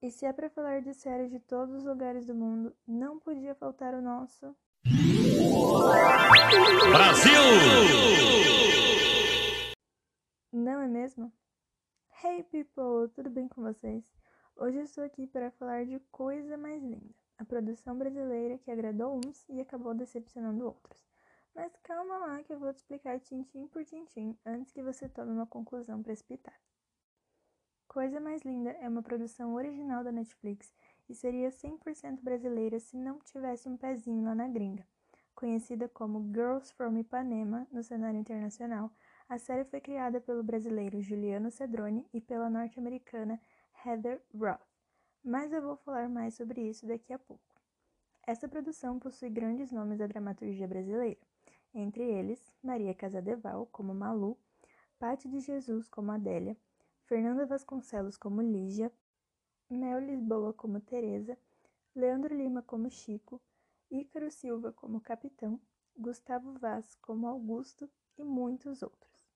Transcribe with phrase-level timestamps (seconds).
[0.00, 3.52] E se é para falar de séries de todos os lugares do mundo, não podia
[3.56, 4.54] faltar o nosso
[6.90, 7.42] Brasil!
[10.52, 11.32] Não é mesmo?
[12.22, 14.04] Hey people, tudo bem com vocês?
[14.54, 19.16] Hoje eu estou aqui para falar de coisa mais linda a produção brasileira que agradou
[19.16, 21.02] uns e acabou decepcionando outros.
[21.54, 25.32] Mas calma lá que eu vou te explicar tintim por tintim antes que você tome
[25.32, 26.54] uma conclusão precipitada.
[27.88, 30.70] Coisa Mais Linda é uma produção original da Netflix
[31.08, 34.86] e seria 100% brasileira se não tivesse um pezinho lá na gringa.
[35.34, 38.92] Conhecida como Girls from Ipanema no cenário internacional,
[39.26, 43.40] a série foi criada pelo brasileiro Juliano Cedrone e pela norte-americana
[43.82, 44.69] Heather Roth.
[45.22, 47.44] Mas eu vou falar mais sobre isso daqui a pouco.
[48.26, 51.20] Essa produção possui grandes nomes da dramaturgia brasileira,
[51.74, 54.38] entre eles Maria Casadeval como Malu,
[54.98, 56.56] Patti de Jesus como Adélia,
[57.04, 58.92] Fernanda Vasconcelos como Lígia,
[59.68, 61.36] Mel Lisboa como Teresa,
[61.94, 63.40] Leandro Lima como Chico,
[63.90, 65.60] Ícaro Silva como Capitão,
[65.96, 69.28] Gustavo Vaz como Augusto e muitos outros.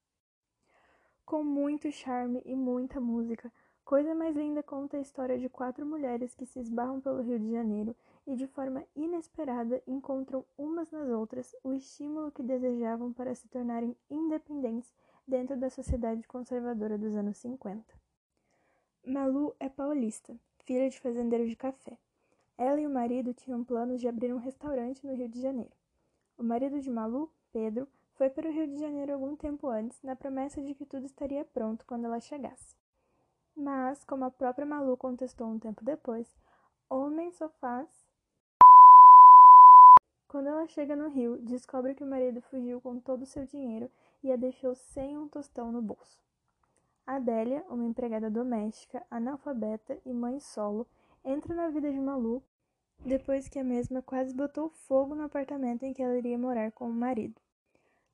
[1.25, 3.53] Com muito charme e muita música,
[3.85, 7.53] Coisa Mais Linda conta a história de quatro mulheres que se esbarram pelo Rio de
[7.53, 7.95] Janeiro
[8.27, 13.95] e de forma inesperada encontram umas nas outras o estímulo que desejavam para se tornarem
[14.09, 14.91] independentes
[15.29, 17.85] dentro da sociedade conservadora dos anos 50.
[19.07, 21.99] Malu é paulista, filha de fazendeiro de café.
[22.57, 25.77] Ela e o marido tinham planos de abrir um restaurante no Rio de Janeiro.
[26.39, 30.17] O marido de Malu, Pedro, foi para o Rio de Janeiro algum tempo antes, na
[30.17, 32.83] promessa de que tudo estaria pronto quando ela chegasse.
[33.57, 36.37] Mas, como a própria Malu contestou um tempo depois,
[36.89, 37.89] homem só faz.
[40.29, 43.89] Quando ela chega no Rio, descobre que o marido fugiu com todo o seu dinheiro
[44.23, 46.21] e a deixou sem um tostão no bolso.
[47.07, 50.87] Adélia, uma empregada doméstica, analfabeta e mãe solo,
[51.25, 52.43] entra na vida de Malu
[52.99, 56.89] depois que a mesma quase botou fogo no apartamento em que ela iria morar com
[56.89, 57.41] o marido.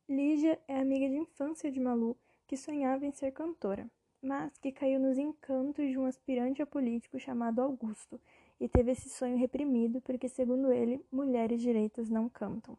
[0.08, 3.88] Lígia é amiga de infância de Malu, que sonhava em ser cantora,
[4.22, 8.20] mas que caiu nos encantos de um aspirante a político chamado Augusto
[8.60, 12.76] e teve esse sonho reprimido porque, segundo ele, mulheres direitas não cantam.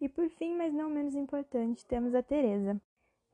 [0.00, 2.80] E por fim, mas não menos importante, temos a Teresa.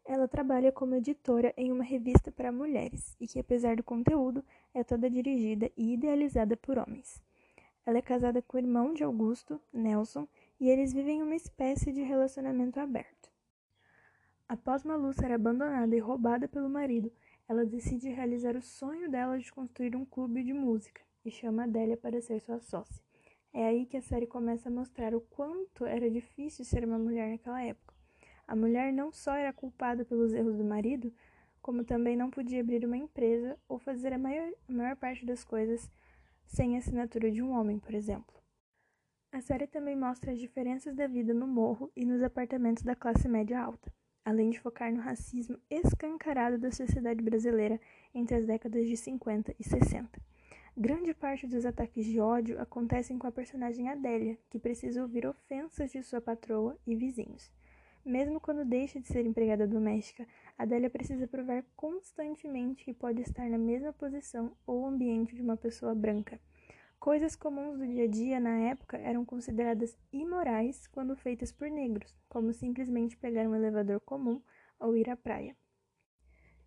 [0.04, 4.82] Ela trabalha como editora em uma revista para mulheres e que, apesar do conteúdo, é
[4.82, 7.20] toda dirigida e idealizada por homens.
[7.84, 10.26] Ela é casada com o irmão de Augusto, Nelson,
[10.58, 13.30] e eles vivem uma espécie de relacionamento aberto.
[14.48, 17.12] Após Malu ser abandonada e roubada pelo marido,
[17.48, 21.96] ela decide realizar o sonho dela de construir um clube de música e chama Adélia
[21.96, 23.02] para ser sua sócia.
[23.52, 27.30] É aí que a série começa a mostrar o quanto era difícil ser uma mulher
[27.30, 27.94] naquela época.
[28.46, 31.12] A mulher não só era culpada pelos erros do marido,
[31.62, 35.42] como também não podia abrir uma empresa ou fazer a maior, a maior parte das
[35.42, 35.90] coisas
[36.46, 38.34] sem a assinatura de um homem, por exemplo.
[39.32, 43.28] A série também mostra as diferenças da vida no morro e nos apartamentos da classe
[43.28, 43.92] média alta,
[44.26, 47.80] além de focar no racismo escancarado da sociedade brasileira
[48.12, 50.20] entre as décadas de 50 e 60.
[50.76, 55.92] Grande parte dos ataques de ódio acontecem com a personagem Adélia, que precisa ouvir ofensas
[55.92, 57.52] de sua patroa e vizinhos.
[58.04, 60.26] Mesmo quando deixa de ser empregada doméstica,
[60.58, 65.94] Adélia precisa provar constantemente que pode estar na mesma posição ou ambiente de uma pessoa
[65.94, 66.40] branca.
[66.98, 72.18] Coisas comuns do dia a dia na época eram consideradas imorais quando feitas por negros,
[72.28, 74.42] como simplesmente pegar um elevador comum
[74.80, 75.56] ou ir à praia.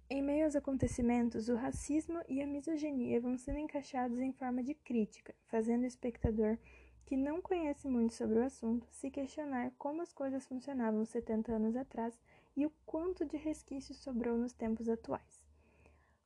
[0.09, 4.73] Em meio aos acontecimentos, o racismo e a misoginia vão sendo encaixados em forma de
[4.73, 6.57] crítica, fazendo o espectador,
[7.05, 11.75] que não conhece muito sobre o assunto, se questionar como as coisas funcionavam 70 anos
[11.75, 12.19] atrás
[12.55, 15.48] e o quanto de resquício sobrou nos tempos atuais.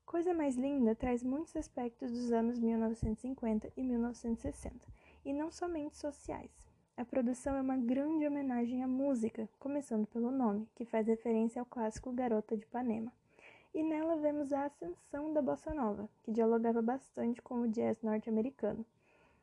[0.05, 4.87] Coisa Mais Linda traz muitos aspectos dos anos 1950 e 1960,
[5.25, 6.51] e não somente sociais.
[6.95, 11.65] A produção é uma grande homenagem à música, começando pelo nome, que faz referência ao
[11.65, 13.11] clássico Garota de Ipanema
[13.73, 18.85] e nela vemos a ascensão da bossa nova, que dialogava bastante com o jazz norte-americano.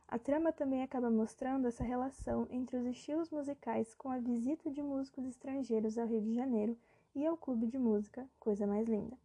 [0.06, 4.82] A trama também acaba mostrando essa relação entre os estilos musicais com a visita de
[4.82, 6.76] músicos estrangeiros ao Rio de Janeiro
[7.14, 9.16] e ao clube de música Coisa Mais Linda.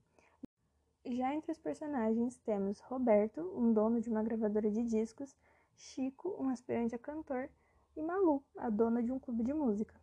[1.08, 5.38] Já entre os personagens temos Roberto, um dono de uma gravadora de discos,
[5.76, 7.48] Chico, um aspirante a cantor,
[7.96, 9.94] e Malu, a dona de um clube de música.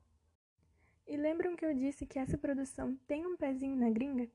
[1.08, 4.30] E lembram que eu disse que essa produção tem um pezinho na gringa?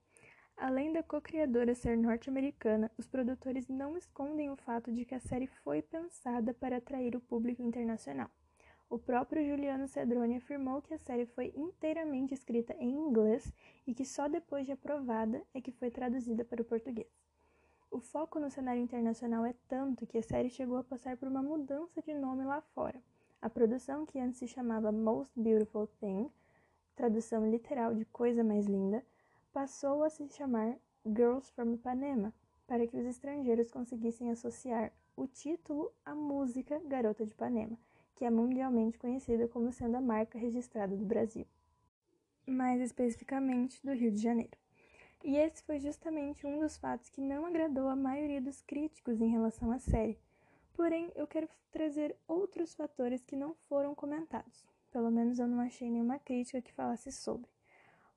[0.57, 5.47] Além da co-criadora ser norte-americana, os produtores não escondem o fato de que a série
[5.47, 8.29] foi pensada para atrair o público internacional.
[8.89, 13.51] O próprio Juliano Cedrone afirmou que a série foi inteiramente escrita em inglês
[13.85, 17.11] e que só depois de aprovada é que foi traduzida para o português.
[17.91, 21.43] O foco no cenário internacional é tanto que a série chegou a passar por uma
[21.43, 23.01] mudança de nome lá fora.
[23.41, 26.31] A produção, que antes se chamava Most Beautiful Thing,
[26.95, 29.05] tradução literal de Coisa Mais Linda,
[29.51, 32.33] passou a se chamar Girls from Ipanema,
[32.65, 37.77] para que os estrangeiros conseguissem associar o título à música Garota de Ipanema,
[38.17, 41.45] que é mundialmente conhecida como sendo a marca registrada do Brasil,
[42.47, 44.57] mais especificamente do Rio de Janeiro.
[45.23, 49.29] E esse foi justamente um dos fatos que não agradou a maioria dos críticos em
[49.29, 50.17] relação à série.
[50.73, 54.65] Porém, eu quero trazer outros fatores que não foram comentados.
[54.91, 57.47] Pelo menos eu não achei nenhuma crítica que falasse sobre.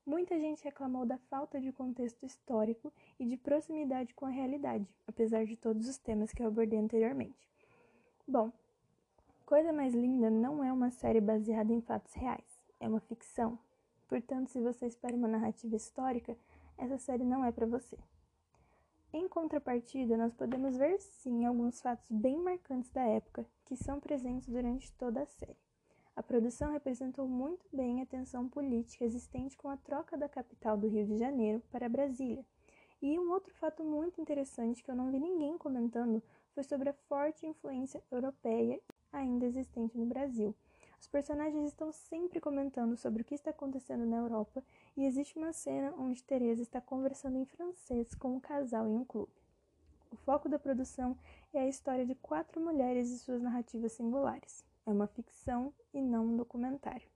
[0.06, 5.44] Muita gente reclamou da falta de contexto histórico e de proximidade com a realidade, apesar
[5.44, 7.50] de todos os temas que eu abordei anteriormente.
[8.26, 8.50] Bom,
[9.50, 13.58] Coisa Mais Linda não é uma série baseada em fatos reais, é uma ficção.
[14.06, 16.38] Portanto, se você espera uma narrativa histórica,
[16.78, 17.98] essa série não é para você.
[19.12, 24.48] Em contrapartida, nós podemos ver sim alguns fatos bem marcantes da época que são presentes
[24.48, 25.58] durante toda a série.
[26.14, 30.86] A produção representou muito bem a tensão política existente com a troca da capital do
[30.86, 32.46] Rio de Janeiro para Brasília.
[33.02, 36.22] E um outro fato muito interessante que eu não vi ninguém comentando
[36.54, 38.80] foi sobre a forte influência europeia
[39.12, 40.54] ainda existente no Brasil,
[41.00, 44.62] os personagens estão sempre comentando sobre o que está acontecendo na Europa
[44.94, 49.04] e existe uma cena onde Teresa está conversando em francês com um casal em um
[49.04, 49.32] clube.
[50.10, 51.16] O foco da produção
[51.54, 54.62] é a história de quatro mulheres e suas narrativas singulares.
[54.84, 57.08] É uma ficção e não um documentário.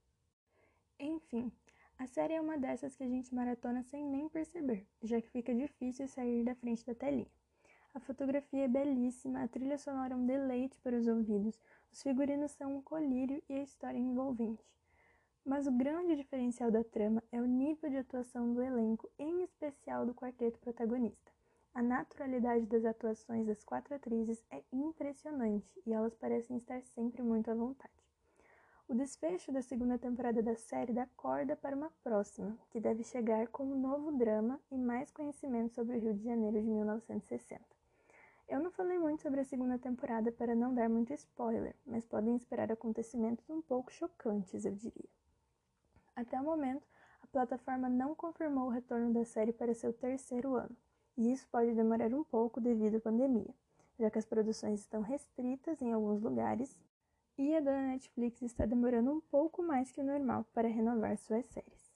[0.98, 1.52] Enfim,
[1.98, 5.54] a série é uma dessas que a gente maratona sem nem perceber, já que fica
[5.54, 7.30] difícil sair da frente da telinha.
[7.94, 11.60] A fotografia é belíssima, a trilha sonora é um deleite para os ouvidos,
[11.92, 14.64] os figurinos são um colírio e a história é envolvente.
[15.44, 20.04] Mas o grande diferencial da trama é o nível de atuação do elenco, em especial
[20.04, 21.32] do quarteto protagonista.
[21.72, 27.48] A naturalidade das atuações das quatro atrizes é impressionante e elas parecem estar sempre muito
[27.48, 27.94] à vontade.
[28.88, 33.46] O desfecho da segunda temporada da série dá corda para uma próxima, que deve chegar
[33.48, 37.83] com um novo drama e mais conhecimento sobre o Rio de Janeiro de 1960.
[38.46, 42.36] Eu não falei muito sobre a segunda temporada para não dar muito spoiler, mas podem
[42.36, 45.08] esperar acontecimentos um pouco chocantes, eu diria.
[46.14, 46.86] Até o momento,
[47.22, 50.76] a plataforma não confirmou o retorno da série para seu terceiro ano,
[51.16, 53.54] e isso pode demorar um pouco devido à pandemia,
[53.98, 56.78] já que as produções estão restritas em alguns lugares
[57.38, 61.46] e a dona Netflix está demorando um pouco mais que o normal para renovar suas
[61.46, 61.92] séries.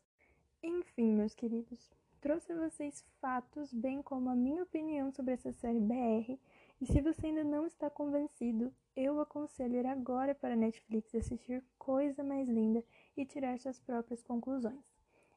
[0.63, 5.79] Enfim, meus queridos, Trouxe a vocês fatos, bem como a minha opinião sobre essa série
[5.79, 6.37] BR.
[6.81, 11.63] E se você ainda não está convencido, eu aconselho ir agora para a Netflix assistir
[11.79, 12.85] Coisa Mais Linda
[13.17, 14.85] e tirar suas próprias conclusões.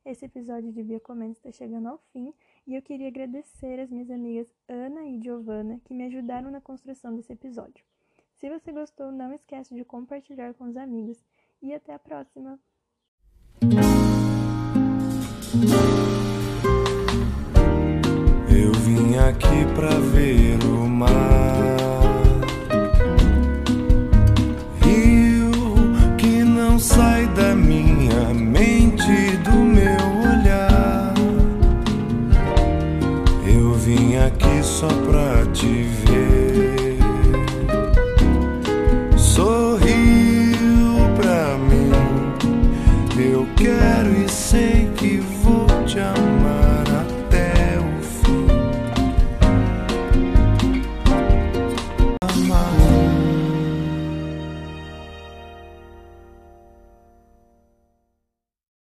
[0.03, 0.99] Esse episódio de Via
[1.29, 2.33] está chegando ao fim
[2.65, 7.15] e eu queria agradecer as minhas amigas Ana e Giovana que me ajudaram na construção
[7.15, 7.85] desse episódio.
[8.37, 11.23] Se você gostou, não esqueça de compartilhar com os amigos
[11.61, 12.59] e até a próxima!
[19.11, 21.09] Vim aqui pra ver o mar.
[24.81, 25.51] Rio
[26.17, 31.13] que não sai da minha mente, do meu olhar.
[33.45, 36.97] Eu vim aqui só pra te ver.
[39.17, 41.91] Sorriu pra mim,
[43.19, 46.30] eu quero e sei que vou te amar.